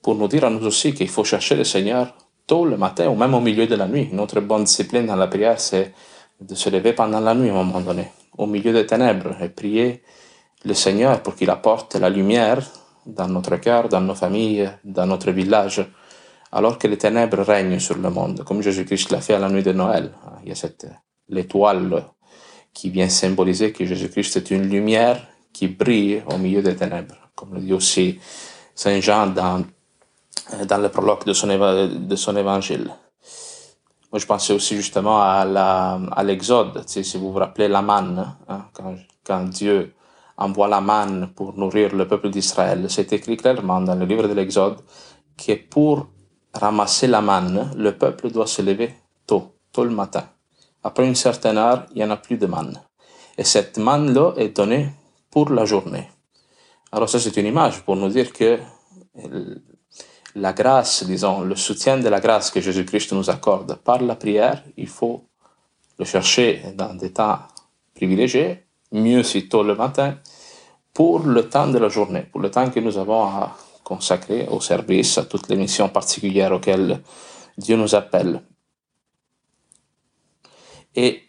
pour 0.00 0.14
nous 0.14 0.26
dire 0.26 0.46
à 0.46 0.48
nous 0.48 0.66
aussi 0.66 0.94
qu'il 0.94 1.10
faut 1.10 1.24
chercher 1.24 1.54
le 1.54 1.64
Seigneur 1.64 2.14
tôt 2.46 2.64
le 2.64 2.78
matin 2.78 3.08
ou 3.10 3.14
même 3.14 3.34
au 3.34 3.40
milieu 3.40 3.66
de 3.66 3.74
la 3.74 3.86
nuit. 3.86 4.08
Notre 4.10 4.40
bonne 4.40 4.64
discipline 4.64 5.04
dans 5.04 5.16
la 5.16 5.26
prière, 5.26 5.60
c'est 5.60 5.92
de 6.40 6.54
se 6.54 6.70
lever 6.70 6.94
pendant 6.94 7.20
la 7.20 7.34
nuit 7.34 7.50
à 7.50 7.52
un 7.52 7.62
moment 7.62 7.82
donné, 7.82 8.08
au 8.38 8.46
milieu 8.46 8.72
des 8.72 8.86
ténèbres, 8.86 9.36
et 9.42 9.50
prier 9.50 10.02
le 10.64 10.74
Seigneur 10.74 11.22
pour 11.22 11.34
qu'il 11.34 11.50
apporte 11.50 11.94
la 11.96 12.08
lumière 12.08 12.62
dans 13.06 13.28
notre 13.28 13.56
cœur, 13.56 13.88
dans 13.88 14.00
nos 14.00 14.14
familles, 14.14 14.70
dans 14.84 15.06
notre 15.06 15.30
village, 15.30 15.86
alors 16.52 16.78
que 16.78 16.86
les 16.86 16.96
ténèbres 16.96 17.42
règnent 17.42 17.78
sur 17.78 17.98
le 17.98 18.10
monde, 18.10 18.44
comme 18.44 18.62
Jésus-Christ 18.62 19.10
l'a 19.10 19.20
fait 19.20 19.34
à 19.34 19.38
la 19.38 19.48
nuit 19.48 19.62
de 19.62 19.72
Noël. 19.72 20.12
Il 20.42 20.48
y 20.48 20.52
a 20.52 20.54
cette 20.54 20.86
l'étoile 21.28 22.04
qui 22.72 22.90
vient 22.90 23.08
symboliser 23.08 23.72
que 23.72 23.84
Jésus-Christ 23.84 24.36
est 24.36 24.50
une 24.50 24.68
lumière 24.68 25.26
qui 25.52 25.68
brille 25.68 26.22
au 26.30 26.36
milieu 26.38 26.62
des 26.62 26.76
ténèbres, 26.76 27.14
comme 27.34 27.54
le 27.54 27.60
dit 27.60 27.72
aussi 27.72 28.18
Saint 28.74 29.00
Jean 29.00 29.28
dans, 29.28 29.64
dans 30.66 30.78
le 30.78 30.88
prologue 30.88 31.24
de 31.24 31.32
son, 31.32 31.48
évangile. 32.36 32.90
Moi, 34.12 34.18
je 34.18 34.26
pensais 34.26 34.52
aussi 34.52 34.76
justement 34.76 35.20
à 35.20 36.22
l'exode, 36.24 36.82
si 36.86 37.02
vous 37.16 37.32
vous 37.32 37.38
rappelez 37.38 37.68
la 37.68 37.82
manne, 37.82 38.34
hein, 38.48 38.66
quand 39.24 39.44
Dieu 39.44 39.94
envoie 40.36 40.68
la 40.68 40.80
manne 40.80 41.30
pour 41.34 41.56
nourrir 41.56 41.94
le 41.94 42.06
peuple 42.06 42.30
d'Israël. 42.30 42.86
C'est 42.88 43.12
écrit 43.12 43.36
clairement 43.36 43.80
dans 43.80 43.94
le 43.94 44.04
livre 44.04 44.26
de 44.28 44.32
l'Exode 44.32 44.78
que 45.36 45.54
pour 45.54 46.06
ramasser 46.52 47.06
la 47.06 47.20
manne, 47.20 47.72
le 47.76 47.96
peuple 47.96 48.30
doit 48.30 48.46
se 48.46 48.62
lever 48.62 48.94
tôt, 49.26 49.54
tôt 49.72 49.84
le 49.84 49.90
matin. 49.90 50.24
Après 50.82 51.06
une 51.06 51.14
certaine 51.14 51.58
heure, 51.58 51.86
il 51.92 51.96
n'y 51.96 52.04
en 52.04 52.10
a 52.10 52.16
plus 52.16 52.36
de 52.36 52.46
manne. 52.46 52.80
Et 53.36 53.44
cette 53.44 53.78
manne-là 53.78 54.34
est 54.36 54.56
donnée 54.56 54.88
pour 55.30 55.50
la 55.50 55.64
journée. 55.64 56.08
Alors 56.92 57.08
ça, 57.08 57.18
c'est 57.18 57.36
une 57.36 57.46
image 57.46 57.82
pour 57.82 57.96
nous 57.96 58.08
dire 58.08 58.32
que 58.32 58.58
la 60.36 60.52
grâce, 60.52 61.04
disons, 61.04 61.40
le 61.40 61.56
soutien 61.56 61.98
de 61.98 62.08
la 62.08 62.20
grâce 62.20 62.50
que 62.50 62.60
Jésus-Christ 62.60 63.12
nous 63.12 63.30
accorde 63.30 63.76
par 63.76 64.02
la 64.02 64.14
prière, 64.16 64.62
il 64.76 64.88
faut 64.88 65.24
le 65.98 66.04
chercher 66.04 66.62
dans 66.76 66.94
des 66.94 67.12
temps 67.12 67.38
privilégiés 67.94 68.63
mieux 68.94 69.22
si 69.22 69.48
tôt 69.48 69.62
le 69.62 69.74
matin, 69.74 70.16
pour 70.94 71.18
le 71.20 71.48
temps 71.48 71.68
de 71.68 71.78
la 71.78 71.88
journée, 71.88 72.22
pour 72.22 72.40
le 72.40 72.50
temps 72.50 72.70
que 72.70 72.80
nous 72.80 72.96
avons 72.96 73.24
à 73.24 73.56
consacrer 73.82 74.46
au 74.48 74.60
service, 74.60 75.18
à 75.18 75.24
toutes 75.24 75.48
les 75.48 75.56
missions 75.56 75.88
particulières 75.88 76.52
auxquelles 76.52 77.02
Dieu 77.58 77.76
nous 77.76 77.94
appelle. 77.94 78.42
Et 80.94 81.22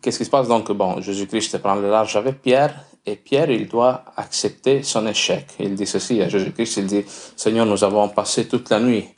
qu'est-ce 0.00 0.18
qui 0.18 0.24
se 0.24 0.30
passe 0.30 0.46
donc? 0.46 0.70
Bon, 0.72 1.00
Jésus-Christ 1.00 1.58
prend 1.58 1.74
le 1.74 1.90
large 1.90 2.14
avec 2.16 2.42
Pierre, 2.42 2.84
et 3.06 3.16
Pierre, 3.16 3.50
il 3.50 3.68
doit 3.68 4.04
accepter 4.16 4.82
son 4.82 5.06
échec. 5.06 5.46
Il 5.58 5.74
dit 5.74 5.86
ceci 5.86 6.22
à 6.22 6.28
Jésus-Christ, 6.28 6.76
il 6.76 6.86
dit, 6.86 7.04
Seigneur, 7.36 7.66
nous 7.66 7.82
avons 7.84 8.08
passé 8.08 8.46
toute 8.46 8.70
la 8.70 8.80
nuit 8.80 9.08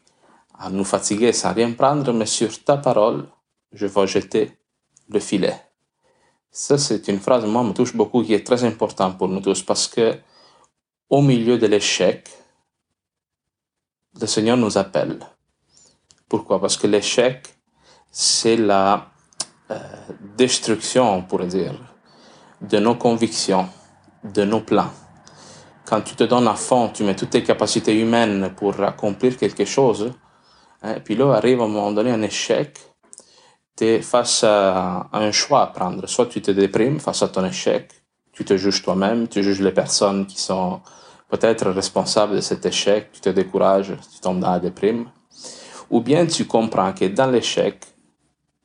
à 0.59 0.71
nous 0.71 0.85
fatiguer 0.85 1.33
sans 1.33 1.53
rien 1.53 1.73
prendre, 1.73 2.13
mais 2.13 2.27
sur 2.27 2.65
ta 2.65 2.79
parole, 2.79 3.27
je 3.73 3.87
vais 3.87 4.07
jeter 4.07 4.53
le 5.09 5.21
filet. 5.21 5.66
Ça, 6.59 6.79
c'est 6.79 7.07
une 7.09 7.21
phrase, 7.21 7.45
moi, 7.45 7.63
me 7.63 7.75
touche 7.75 7.95
beaucoup, 7.95 8.23
qui 8.23 8.33
est 8.33 8.47
très 8.47 8.65
importante 8.65 9.19
pour 9.19 9.29
nous 9.29 9.41
tous, 9.41 9.63
parce 9.63 9.87
que 9.87 10.15
au 11.11 11.21
milieu 11.21 11.59
de 11.59 11.67
l'échec, 11.67 12.31
le 14.19 14.27
Seigneur 14.27 14.57
nous 14.57 14.79
appelle. 14.79 15.19
Pourquoi? 16.31 16.59
Parce 16.59 16.79
que 16.79 16.87
l'échec, 16.87 17.47
c'est 18.11 18.57
la 18.57 19.07
euh, 19.71 19.79
destruction, 20.39 21.17
on 21.17 21.23
pourrait 21.25 21.49
dire, 21.49 21.75
de 22.63 22.79
nos 22.79 22.95
convictions, 22.95 23.69
de 24.25 24.45
nos 24.45 24.63
plans. 24.63 24.93
Quand 25.85 26.01
tu 26.01 26.17
te 26.17 26.25
donnes 26.25 26.49
à 26.49 26.55
fond, 26.55 26.89
tu 26.89 27.05
mets 27.05 27.15
toutes 27.15 27.31
tes 27.37 27.43
capacités 27.45 28.01
humaines 28.01 28.55
pour 28.57 28.81
accomplir 28.83 29.37
quelque 29.37 29.67
chose, 29.67 30.11
hein, 30.83 31.01
puis 31.05 31.17
là 31.17 31.35
arrive 31.35 31.61
à 31.61 31.65
un 31.65 31.69
moment 31.69 31.93
donné 31.93 32.13
un 32.13 32.23
échec, 32.23 32.79
tu 33.77 33.85
es 33.85 34.03
face 34.03 34.43
à, 34.45 35.09
un 35.13 35.33
choix 35.33 35.63
à 35.63 35.67
prendre. 35.67 36.07
Soit 36.09 36.27
tu 36.27 36.41
te 36.41 36.51
déprimes 36.51 36.99
face 36.99 37.23
à 37.23 37.29
ton 37.29 37.45
échec, 37.45 37.91
tu 38.33 38.45
te 38.45 38.57
juges 38.57 38.83
toi-même, 38.83 39.29
tu 39.29 39.43
juges 39.43 39.61
les 39.61 39.73
personnes 39.73 40.27
qui 40.27 40.41
sont 40.41 40.81
peut-être 41.29 41.71
responsables 41.71 42.37
de 42.37 42.41
cet 42.41 42.65
échec, 42.65 43.11
tu 43.13 43.21
te 43.21 43.29
décourages, 43.31 43.95
tu 44.13 44.21
tombes 44.21 44.41
dans 44.41 44.53
la 44.53 44.61
déprime. 44.61 45.11
Ou 45.91 46.01
bien 46.01 46.27
tu 46.27 46.47
comprends 46.47 46.93
que 46.93 47.05
dans 47.07 47.31
l'échec, 47.31 47.85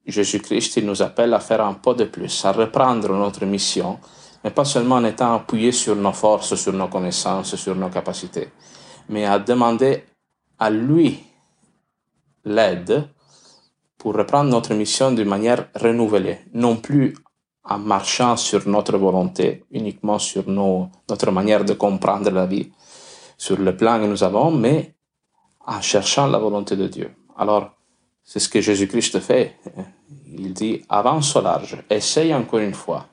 Jésus-Christ 0.05 0.77
il 0.77 0.85
nous 0.85 1.01
appelle 1.01 1.33
à 1.33 1.39
faire 1.39 1.63
un 1.63 1.73
pas 1.73 1.93
de 1.93 2.05
plus, 2.05 2.43
à 2.45 2.51
reprendre 2.51 3.09
notre 3.13 3.45
mission, 3.45 3.99
mais 4.43 4.49
pas 4.49 4.65
seulement 4.65 4.95
en 4.95 5.05
étant 5.05 5.35
appuyé 5.35 5.71
sur 5.71 5.95
nos 5.95 6.13
forces, 6.13 6.55
sur 6.55 6.73
nos 6.73 6.87
connaissances, 6.87 7.55
sur 7.55 7.75
nos 7.75 7.89
capacités, 7.89 8.49
mais 9.09 9.25
à 9.25 9.37
demander 9.37 10.03
à 10.57 10.69
lui 10.69 11.23
l'aide 12.45 13.07
pour 14.01 14.15
reprendre 14.15 14.49
notre 14.49 14.73
mission 14.73 15.11
d'une 15.11 15.29
manière 15.29 15.67
renouvelée, 15.75 16.39
non 16.55 16.77
plus 16.77 17.13
en 17.63 17.77
marchant 17.77 18.35
sur 18.35 18.67
notre 18.67 18.97
volonté, 18.97 19.63
uniquement 19.69 20.17
sur 20.17 20.49
nos, 20.49 20.89
notre 21.07 21.29
manière 21.29 21.63
de 21.63 21.73
comprendre 21.73 22.31
la 22.31 22.47
vie, 22.47 22.71
sur 23.37 23.59
le 23.59 23.77
plan 23.77 23.99
que 23.99 24.07
nous 24.07 24.23
avons, 24.23 24.49
mais 24.49 24.95
en 25.67 25.81
cherchant 25.81 26.25
la 26.25 26.39
volonté 26.39 26.75
de 26.75 26.87
Dieu, 26.87 27.11
Alors, 27.37 27.75
c'est 28.23 28.39
ce 28.39 28.49
que 28.49 28.59
Jésus-Christ 28.59 29.19
fait. 29.19 29.59
Il 30.35 30.51
dit, 30.53 30.81
avance 30.89 31.35
au 31.35 31.41
large, 31.41 31.77
essaye 31.87 32.33
encore 32.33 32.59
une 32.59 32.73
fois. 32.73 33.05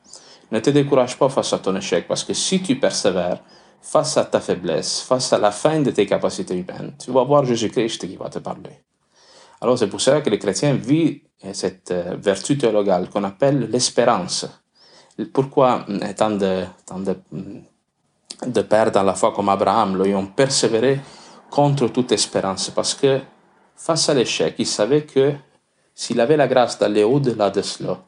Ne 0.51 0.59
te 0.61 0.71
décourage 0.71 1.19
pas 1.19 1.29
face 1.29 1.53
à 1.53 1.59
ton 1.59 1.77
échec, 1.77 2.09
parce 2.09 2.25
que 2.25 2.33
si 2.33 2.63
tu 2.63 2.77
persévères, 2.77 3.43
face 3.83 4.17
à 4.17 4.25
ta 4.25 4.41
faiblesse, 4.41 5.03
face 5.03 5.35
à 5.35 5.39
la 5.39 5.51
fin 5.51 5.81
de 5.81 5.91
tes 5.91 6.07
capacités 6.07 6.57
humaines, 6.57 6.95
tu 6.99 7.11
vas 7.11 7.25
voir 7.25 7.45
Jésus-Christ 7.45 8.09
qui 8.09 8.17
va 8.17 8.31
te 8.31 8.39
parler. 8.39 8.88
Alors 9.61 9.79
c'est 9.79 9.89
pour 9.89 10.01
cela 10.01 10.21
que 10.21 10.31
les 10.31 10.39
chrétiens 10.39 10.75
vivent 10.75 11.21
cette 11.53 11.91
euh, 11.91 12.17
vertu 12.19 12.59
théologale 12.59 13.09
qu'on 13.09 13.25
appelle 13.25 13.69
l'espérance. 13.71 14.47
Pourquoi 15.33 15.85
tant 16.17 16.31
de, 16.31 16.65
tant 16.87 17.01
de, 17.01 17.17
de 18.47 18.63
pères 18.63 18.93
dans 18.93 19.03
la 19.03 19.15
foi 19.15 19.33
comme 19.33 19.49
Abraham 19.49 20.01
lui 20.01 20.15
ont 20.15 20.27
persévéré 20.27 21.01
contre 21.51 21.89
toute 21.89 22.13
espérance? 22.13 22.71
Parce 22.71 22.95
que 22.95 23.21
face 23.75 24.09
à 24.09 24.15
l'échec, 24.15 24.55
il 24.59 24.67
savait 24.67 25.03
que 25.03 25.33
s'il 25.93 26.21
avait 26.21 26.37
la 26.37 26.47
grâce 26.47 26.79
d'aller 26.79 27.03
au-delà 27.03 27.51
de 27.51 27.63
cela, 27.63 27.99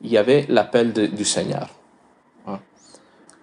il 0.00 0.10
y 0.10 0.18
avait 0.18 0.46
l'appel 0.48 0.92
du 0.92 1.24
Seigneur. 1.24 1.68
Hein? 2.48 2.58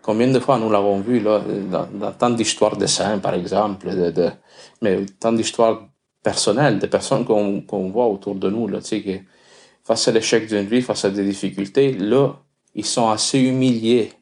Combien 0.02 0.28
de 0.28 0.40
fois 0.42 0.58
nous 0.58 0.70
l'avons 0.70 1.00
vu 1.00 1.22
dans, 1.22 2.12
tant 2.20 2.32
d'histoires 2.32 2.76
de 2.76 2.88
saints, 2.88 3.20
par 3.20 3.36
exemple, 3.36 4.12
de, 4.12 4.32
mais 4.82 5.06
tant 5.18 5.32
d'histoires 5.32 5.88
personnelles, 6.24 6.80
de 6.80 6.88
personnes 6.88 7.26
qu'on 7.26 7.90
voit 7.90 8.08
autour 8.08 8.36
de 8.36 8.50
nous, 8.50 8.68
là, 8.68 8.80
tu 8.80 8.88
sais, 8.88 9.02
que 9.02 9.12
face 9.84 10.08
à 10.08 10.12
l'échec 10.12 10.48
d'une 10.48 10.68
vie, 10.68 10.82
face 10.82 11.06
à 11.06 11.10
des 11.10 11.24
difficultés, 11.24 11.94
là, 11.94 12.36
ils 12.76 12.86
sont 12.86 13.10
assez 13.10 13.40
humiliés 13.40 14.14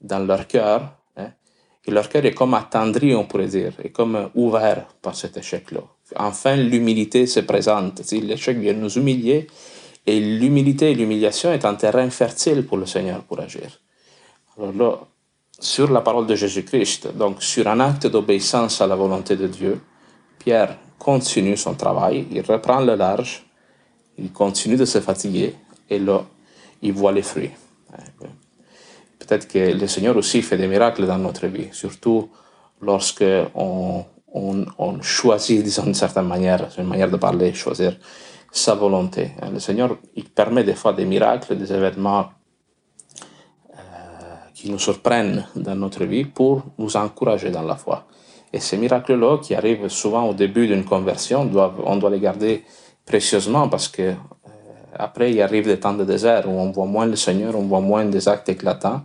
dans 0.00 0.20
leur 0.20 0.46
cœur. 0.46 0.92
Hein, 1.16 1.30
et 1.84 1.90
leur 1.90 2.08
cœur 2.08 2.24
est 2.24 2.34
comme 2.34 2.54
attendri, 2.54 3.14
on 3.14 3.24
pourrait 3.24 3.48
dire, 3.48 3.72
est 3.82 3.90
comme 3.90 4.30
ouvert 4.34 4.86
par 5.02 5.16
cet 5.16 5.36
échec-là. 5.36 5.80
Enfin, 6.16 6.56
l'humilité 6.56 7.26
se 7.26 7.40
présente. 7.40 8.00
L'échec 8.12 8.56
vient 8.58 8.72
nous 8.72 8.92
humilier 8.98 9.46
et 10.06 10.20
l'humilité 10.20 10.90
et 10.90 10.94
l'humiliation 10.94 11.52
est 11.52 11.64
un 11.64 11.74
terrain 11.74 12.08
fertile 12.10 12.64
pour 12.64 12.78
le 12.78 12.86
Seigneur 12.86 13.22
pour 13.24 13.40
agir. 13.40 13.80
Alors 14.56 14.72
là, 14.72 14.98
sur 15.60 15.90
la 15.90 16.00
parole 16.00 16.26
de 16.26 16.34
Jésus-Christ, 16.34 17.16
donc 17.16 17.42
sur 17.42 17.66
un 17.68 17.80
acte 17.80 18.06
d'obéissance 18.06 18.80
à 18.80 18.86
la 18.86 18.94
volonté 18.94 19.36
de 19.36 19.46
Dieu, 19.48 19.80
Pierre 20.38 20.78
continue 20.98 21.56
son 21.56 21.74
travail, 21.74 22.26
il 22.30 22.42
reprend 22.42 22.80
le 22.80 22.94
large, 22.94 23.44
il 24.18 24.32
continue 24.32 24.76
de 24.76 24.84
se 24.84 25.00
fatiguer 25.00 25.54
et 25.88 25.98
là, 25.98 26.24
il 26.82 26.92
voit 26.92 27.12
les 27.12 27.22
fruits. 27.22 27.50
Peut-être 29.18 29.48
que 29.48 29.58
le 29.58 29.86
Seigneur 29.86 30.16
aussi 30.16 30.42
fait 30.42 30.56
des 30.56 30.68
miracles 30.68 31.06
dans 31.06 31.18
notre 31.18 31.46
vie, 31.46 31.68
surtout 31.72 32.30
lorsque 32.80 33.24
on, 33.54 34.04
choisit, 35.02 35.62
disons 35.62 35.84
d'une 35.84 35.94
certaine 35.94 36.26
manière, 36.26 36.68
c'est 36.70 36.82
une 36.82 36.88
manière 36.88 37.10
de 37.10 37.16
parler, 37.16 37.52
choisir 37.52 37.96
sa 38.50 38.74
volonté. 38.74 39.32
Le 39.52 39.58
Seigneur, 39.58 39.96
il 40.14 40.24
permet 40.24 40.64
des 40.64 40.74
fois 40.74 40.92
des 40.92 41.04
miracles, 41.04 41.56
des 41.56 41.72
événements 41.72 42.28
euh, 43.70 43.78
qui 44.54 44.70
nous 44.70 44.78
surprennent 44.78 45.46
dans 45.54 45.74
notre 45.74 46.04
vie 46.04 46.24
pour 46.24 46.62
nous 46.78 46.96
encourager 46.96 47.50
dans 47.50 47.62
la 47.62 47.76
foi. 47.76 48.06
Et 48.52 48.60
ces 48.60 48.76
miracles-là, 48.76 49.38
qui 49.38 49.54
arrivent 49.54 49.88
souvent 49.88 50.28
au 50.28 50.34
début 50.34 50.66
d'une 50.66 50.84
conversion, 50.84 51.50
on 51.84 51.96
doit 51.96 52.10
les 52.10 52.20
garder 52.20 52.64
précieusement 53.04 53.68
parce 53.68 53.88
que 53.88 54.14
après, 54.98 55.32
il 55.32 55.40
arrive 55.40 55.66
des 55.66 55.78
temps 55.78 55.94
de 55.94 56.04
désert 56.04 56.48
où 56.48 56.52
on 56.52 56.70
voit 56.70 56.86
moins 56.86 57.06
le 57.06 57.16
Seigneur, 57.16 57.54
on 57.54 57.62
voit 57.62 57.80
moins 57.80 58.04
des 58.04 58.28
actes 58.28 58.48
éclatants. 58.48 59.02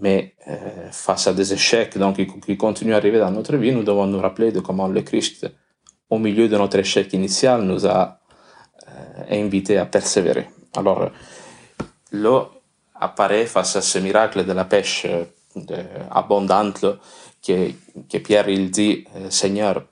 Mais 0.00 0.34
euh, 0.48 0.56
face 0.90 1.26
à 1.26 1.34
des 1.34 1.52
échecs 1.52 1.98
donc, 1.98 2.16
qui, 2.16 2.56
continuent 2.56 2.94
à 2.94 2.96
arriver 2.96 3.18
dans 3.18 3.30
notre 3.30 3.56
vie, 3.56 3.72
nous 3.72 3.82
devons 3.82 4.06
nous 4.06 4.20
rappeler 4.20 4.52
de 4.52 4.60
comment 4.60 4.88
le 4.88 5.02
Christ, 5.02 5.50
au 6.08 6.18
milieu 6.18 6.48
de 6.48 6.56
notre 6.56 6.78
échec 6.78 7.12
initial, 7.12 7.62
nous 7.62 7.86
a 7.86 8.20
euh, 8.88 8.92
invités 9.30 9.76
à 9.76 9.84
persévérer. 9.84 10.48
Alors, 10.76 11.10
là 12.12 12.44
apparaît 12.94 13.46
face 13.46 13.76
à 13.76 13.82
ce 13.82 13.98
miracle 13.98 14.46
de 14.46 14.52
la 14.52 14.64
pêche 14.64 15.06
euh, 15.06 15.24
abondante 16.10 16.86
que, 17.46 17.70
que 18.10 18.18
Pierre 18.18 18.48
il 18.48 18.70
dit, 18.70 19.04
Seigneur, 19.30 19.84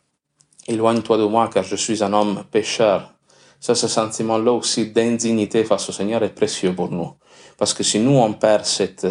éloigne-toi 0.66 1.18
de 1.18 1.24
moi 1.24 1.50
car 1.52 1.64
je 1.64 1.76
suis 1.76 2.02
un 2.02 2.12
homme 2.12 2.44
pécheur. 2.50 3.12
Ça, 3.60 3.74
ce 3.74 3.88
sentiment-là 3.88 4.52
aussi 4.52 4.90
d'indignité 4.90 5.64
face 5.64 5.88
au 5.88 5.92
Seigneur 5.92 6.22
est 6.22 6.34
précieux 6.34 6.74
pour 6.74 6.90
nous. 6.90 7.12
Parce 7.58 7.74
que 7.74 7.82
si 7.82 7.98
nous, 7.98 8.16
on 8.16 8.32
perd 8.32 8.64
cette, 8.64 9.04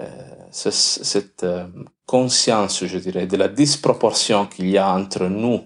euh, 0.00 0.06
euh, 1.42 1.66
conscience, 2.06 2.84
je 2.86 2.98
dirais, 2.98 3.26
de 3.26 3.36
la 3.36 3.48
disproportion 3.48 4.46
qu'il 4.46 4.70
y 4.70 4.78
a 4.78 4.90
entre 4.90 5.26
nous, 5.26 5.60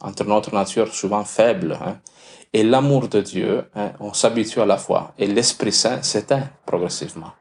entre 0.00 0.24
notre 0.24 0.52
nature 0.52 0.92
souvent 0.92 1.24
faible, 1.24 1.78
hein, 1.80 2.00
et 2.52 2.64
l'amour 2.64 3.06
de 3.06 3.20
Dieu, 3.20 3.64
hein, 3.76 3.92
on 4.00 4.12
s'habitue 4.12 4.60
à 4.60 4.66
la 4.66 4.76
foi. 4.76 5.14
Et 5.18 5.28
l'Esprit 5.28 5.72
Saint 5.72 6.02
s'éteint 6.02 6.48
progressivement. 6.66 7.32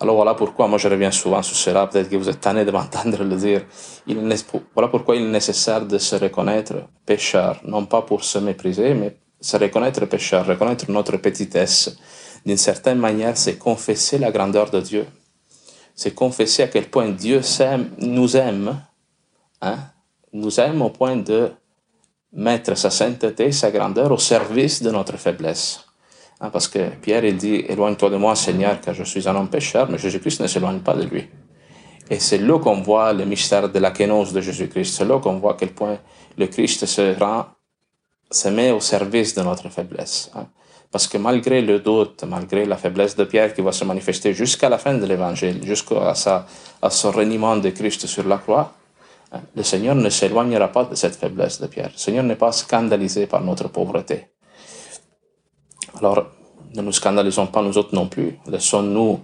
Alors 0.00 0.16
voilà 0.16 0.34
pourquoi, 0.34 0.66
moi 0.66 0.78
je 0.78 0.88
reviens 0.88 1.10
souvent 1.10 1.42
sur 1.42 1.56
cela, 1.56 1.86
peut-être 1.86 2.10
que 2.10 2.16
vous 2.16 2.28
êtes 2.28 2.40
tanné 2.40 2.64
de 2.64 2.70
m'entendre 2.70 3.22
le 3.22 3.36
dire. 3.36 3.62
Il 4.06 4.18
voilà 4.74 4.88
pourquoi 4.88 5.16
il 5.16 5.22
est 5.22 5.30
nécessaire 5.30 5.86
de 5.86 5.98
se 5.98 6.16
reconnaître 6.16 6.74
pécheur, 7.06 7.60
non 7.64 7.86
pas 7.86 8.02
pour 8.02 8.24
se 8.24 8.38
mépriser, 8.38 8.94
mais 8.94 9.16
se 9.40 9.56
reconnaître 9.56 10.04
pécheur, 10.06 10.46
reconnaître 10.46 10.90
notre 10.90 11.16
petitesse. 11.18 11.96
D'une 12.44 12.56
certaine 12.56 12.98
manière, 12.98 13.36
c'est 13.36 13.56
confesser 13.56 14.18
la 14.18 14.30
grandeur 14.30 14.70
de 14.70 14.80
Dieu. 14.80 15.06
C'est 15.94 16.14
confesser 16.14 16.64
à 16.64 16.68
quel 16.68 16.90
point 16.90 17.10
Dieu 17.10 17.40
nous 18.00 18.36
aime, 18.36 18.80
hein, 19.62 19.78
nous 20.32 20.58
aime 20.58 20.82
au 20.82 20.90
point 20.90 21.16
de 21.16 21.50
mettre 22.32 22.76
sa 22.76 22.90
sainteté, 22.90 23.52
sa 23.52 23.70
grandeur 23.70 24.10
au 24.10 24.18
service 24.18 24.82
de 24.82 24.90
notre 24.90 25.16
faiblesse. 25.16 25.84
Hein, 26.40 26.50
parce 26.50 26.68
que 26.68 26.90
Pierre, 27.00 27.24
il 27.24 27.36
dit, 27.36 27.64
éloigne-toi 27.68 28.10
de 28.10 28.16
moi, 28.16 28.34
Seigneur, 28.34 28.80
car 28.80 28.94
je 28.94 29.04
suis 29.04 29.28
un 29.28 29.36
homme 29.36 29.48
pécheur, 29.48 29.88
mais 29.90 29.98
Jésus-Christ 29.98 30.40
ne 30.40 30.46
s'éloigne 30.46 30.80
pas 30.80 30.94
de 30.94 31.04
lui. 31.04 31.28
Et 32.10 32.18
c'est 32.18 32.38
là 32.38 32.58
qu'on 32.58 32.82
voit 32.82 33.12
le 33.12 33.24
mystère 33.24 33.68
de 33.68 33.78
la 33.78 33.90
kénose 33.90 34.32
de 34.32 34.40
Jésus-Christ. 34.40 34.94
C'est 34.96 35.04
là 35.04 35.18
qu'on 35.18 35.38
voit 35.38 35.52
à 35.52 35.56
quel 35.58 35.70
point 35.70 35.98
le 36.36 36.46
Christ 36.46 36.84
se 36.86 37.18
rend, 37.18 37.46
se 38.30 38.48
met 38.48 38.70
au 38.72 38.80
service 38.80 39.34
de 39.34 39.42
notre 39.42 39.68
faiblesse. 39.70 40.30
Hein. 40.34 40.46
Parce 40.90 41.08
que 41.08 41.18
malgré 41.18 41.62
le 41.62 41.80
doute, 41.80 42.24
malgré 42.24 42.66
la 42.66 42.76
faiblesse 42.76 43.16
de 43.16 43.24
Pierre 43.24 43.52
qui 43.54 43.62
va 43.62 43.72
se 43.72 43.84
manifester 43.84 44.32
jusqu'à 44.32 44.68
la 44.68 44.78
fin 44.78 44.94
de 44.94 45.04
l'évangile, 45.06 45.64
jusqu'à 45.64 46.14
son 46.14 47.10
reniement 47.10 47.56
de 47.56 47.70
Christ 47.70 48.06
sur 48.06 48.28
la 48.28 48.38
croix, 48.38 48.74
hein, 49.32 49.40
le 49.56 49.62
Seigneur 49.62 49.94
ne 49.94 50.08
s'éloignera 50.10 50.68
pas 50.68 50.84
de 50.84 50.94
cette 50.94 51.16
faiblesse 51.16 51.60
de 51.60 51.66
Pierre. 51.66 51.90
Le 51.92 51.98
Seigneur 51.98 52.22
n'est 52.22 52.36
pas 52.36 52.52
scandalisé 52.52 53.26
par 53.26 53.40
notre 53.40 53.68
pauvreté. 53.68 54.33
Alors, 55.96 56.26
ne 56.74 56.82
nous 56.82 56.92
scandalisons 56.92 57.46
pas 57.46 57.62
nous 57.62 57.78
autres 57.78 57.94
non 57.94 58.08
plus. 58.08 58.38
Laissons-nous 58.46 59.20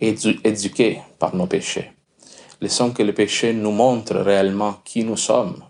éduquer 0.00 1.00
par 1.18 1.34
nos 1.34 1.46
péchés. 1.46 1.92
Laissons 2.60 2.90
que 2.90 3.02
le 3.02 3.12
péché 3.14 3.52
nous 3.52 3.70
montre 3.70 4.16
réellement 4.16 4.76
qui 4.84 5.04
nous 5.04 5.16
sommes. 5.16 5.62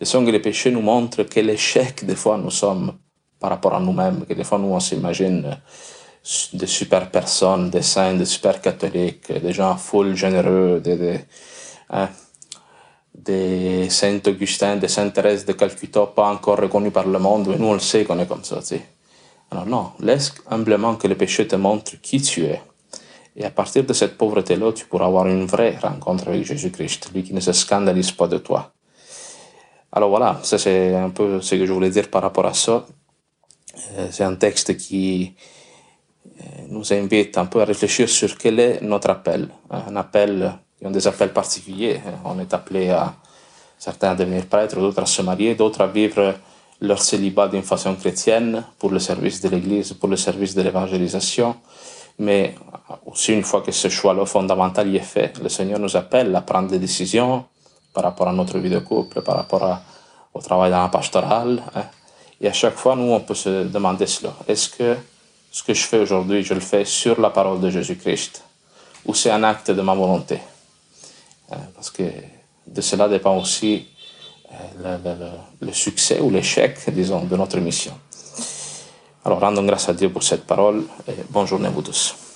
Laissons 0.00 0.24
que 0.24 0.30
le 0.30 0.40
péché 0.40 0.70
nous 0.70 0.80
montre 0.80 1.24
quel 1.24 1.50
échec 1.50 2.04
des 2.06 2.16
fois 2.16 2.38
nous 2.38 2.50
sommes 2.50 2.94
par 3.38 3.50
rapport 3.50 3.74
à 3.74 3.80
nous-mêmes, 3.80 4.24
que 4.26 4.32
des 4.32 4.44
fois 4.44 4.58
nous 4.58 4.68
on 4.68 4.80
s'imagine 4.80 5.58
des 6.54 6.66
super 6.66 7.10
personnes, 7.10 7.70
des 7.70 7.82
saints, 7.82 8.14
des 8.14 8.24
super 8.24 8.60
catholiques, 8.60 9.32
des 9.32 9.52
gens 9.52 9.76
full 9.76 10.14
généreux, 10.14 10.80
des, 10.80 10.96
des, 10.96 11.20
hein, 11.90 12.08
des 13.14 13.90
Saint 13.90 14.20
Augustin, 14.26 14.76
des 14.76 14.88
Sainte 14.88 15.12
Thérèse 15.12 15.44
de 15.44 15.52
Calcutta 15.52 16.06
pas 16.06 16.28
encore 16.30 16.58
reconnus 16.58 16.92
par 16.92 17.06
le 17.06 17.18
monde, 17.18 17.48
mais 17.48 17.58
nous 17.58 17.66
on 17.66 17.74
le 17.74 17.80
sait 17.80 18.04
qu'on 18.04 18.18
est 18.18 18.26
comme 18.26 18.44
ça, 18.44 18.58
tu 18.60 18.66
sais. 18.66 18.97
Alors 19.50 19.66
non, 19.66 19.92
laisse 20.00 20.34
humblement 20.50 20.96
que 20.96 21.08
le 21.08 21.14
péché 21.14 21.46
te 21.46 21.56
montre 21.56 22.00
qui 22.02 22.20
tu 22.20 22.44
es. 22.44 22.60
Et 23.36 23.44
à 23.44 23.50
partir 23.50 23.84
de 23.84 23.92
cette 23.92 24.18
pauvreté-là, 24.18 24.72
tu 24.72 24.86
pourras 24.86 25.06
avoir 25.06 25.26
une 25.26 25.46
vraie 25.46 25.76
rencontre 25.76 26.28
avec 26.28 26.44
Jésus-Christ, 26.44 27.10
lui 27.14 27.22
qui 27.22 27.32
ne 27.32 27.40
se 27.40 27.52
scandalise 27.52 28.10
pas 28.12 28.26
de 28.26 28.38
toi. 28.38 28.72
Alors 29.92 30.10
voilà, 30.10 30.38
ça 30.42 30.58
c'est 30.58 30.94
un 30.94 31.10
peu 31.10 31.40
ce 31.40 31.54
que 31.54 31.64
je 31.64 31.72
voulais 31.72 31.90
dire 31.90 32.10
par 32.10 32.22
rapport 32.22 32.46
à 32.46 32.52
ça. 32.52 32.84
Euh, 33.96 34.08
c'est 34.10 34.24
un 34.24 34.34
texte 34.34 34.76
qui 34.76 35.34
euh, 36.26 36.44
nous 36.68 36.92
invite 36.92 37.38
un 37.38 37.46
peu 37.46 37.62
à 37.62 37.64
réfléchir 37.64 38.08
sur 38.08 38.36
quel 38.36 38.60
est 38.60 38.80
notre 38.82 39.08
appel. 39.08 39.48
Un 39.70 39.96
appel, 39.96 40.52
il 40.80 40.84
y 40.84 40.86
a 40.88 40.90
des 40.90 41.06
appels 41.06 41.32
particuliers. 41.32 42.00
On 42.24 42.38
est 42.38 42.52
appelé 42.52 42.90
à 42.90 43.14
certains 43.78 44.10
à 44.10 44.14
devenir 44.14 44.46
prêtres, 44.46 44.76
d'autres 44.76 45.02
à 45.02 45.06
se 45.06 45.22
marier, 45.22 45.54
d'autres 45.54 45.80
à 45.80 45.86
vivre 45.86 46.34
leur 46.80 47.02
célibat 47.02 47.48
d'une 47.48 47.62
façon 47.62 47.94
chrétienne 47.94 48.64
pour 48.78 48.90
le 48.90 48.98
service 48.98 49.40
de 49.40 49.48
l'Église, 49.48 49.92
pour 49.94 50.08
le 50.08 50.16
service 50.16 50.54
de 50.54 50.62
l'évangélisation. 50.62 51.56
Mais 52.18 52.54
aussi 53.06 53.32
une 53.32 53.44
fois 53.44 53.62
que 53.62 53.72
ce 53.72 53.88
choix-là 53.88 54.26
fondamental 54.26 54.88
y 54.88 54.96
est 54.96 55.00
fait, 55.00 55.38
le 55.42 55.48
Seigneur 55.48 55.78
nous 55.78 55.96
appelle 55.96 56.34
à 56.34 56.40
prendre 56.40 56.68
des 56.68 56.78
décisions 56.78 57.44
par 57.92 58.04
rapport 58.04 58.28
à 58.28 58.32
notre 58.32 58.58
vie 58.58 58.70
de 58.70 58.78
couple, 58.78 59.22
par 59.22 59.36
rapport 59.36 59.78
au 60.34 60.40
travail 60.40 60.70
dans 60.70 60.82
la 60.82 60.88
pastorale. 60.88 61.62
Hein. 61.74 61.84
Et 62.40 62.48
à 62.48 62.52
chaque 62.52 62.76
fois, 62.76 62.94
nous, 62.94 63.12
on 63.12 63.20
peut 63.20 63.34
se 63.34 63.64
demander 63.64 64.06
cela. 64.06 64.32
Est-ce 64.46 64.68
que 64.68 64.96
ce 65.50 65.62
que 65.62 65.74
je 65.74 65.82
fais 65.82 65.98
aujourd'hui, 65.98 66.42
je 66.42 66.54
le 66.54 66.60
fais 66.60 66.84
sur 66.84 67.20
la 67.20 67.30
parole 67.30 67.60
de 67.60 67.70
Jésus-Christ 67.70 68.44
ou 69.06 69.14
c'est 69.14 69.30
un 69.30 69.42
acte 69.42 69.70
de 69.70 69.80
ma 69.80 69.94
volonté? 69.94 70.38
Hein? 71.50 71.58
Parce 71.74 71.90
que 71.90 72.04
de 72.66 72.80
cela 72.80 73.08
dépend 73.08 73.36
aussi 73.36 73.86
le, 74.78 74.96
le, 75.04 75.66
le, 75.66 75.72
succès 75.72 76.20
ou 76.20 76.30
l'échec, 76.30 76.78
disons, 76.92 77.24
de 77.24 77.36
notre 77.36 77.58
mission. 77.58 77.92
Alors 79.24 79.40
rendons 79.40 79.64
grâce 79.64 79.88
à 79.88 79.94
Dieu 79.94 80.10
pour 80.10 80.22
cette 80.22 80.44
parole 80.44 80.84
et 81.06 81.12
bonne 81.28 81.46
journée 81.46 81.66
à 81.66 81.70
vous 81.70 81.82
tous. 81.82 82.27